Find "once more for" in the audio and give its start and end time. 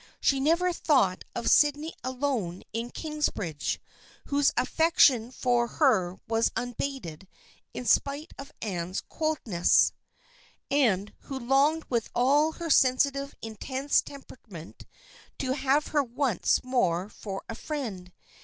16.01-17.43